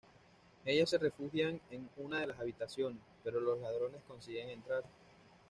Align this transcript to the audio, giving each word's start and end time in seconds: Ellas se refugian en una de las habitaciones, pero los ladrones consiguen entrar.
Ellas 0.65 0.89
se 0.89 0.97
refugian 0.97 1.61
en 1.69 1.87
una 1.97 2.21
de 2.21 2.25
las 2.25 2.39
habitaciones, 2.39 2.97
pero 3.23 3.39
los 3.39 3.59
ladrones 3.61 4.01
consiguen 4.07 4.49
entrar. 4.49 4.83